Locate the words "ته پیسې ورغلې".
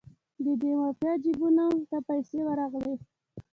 1.89-2.95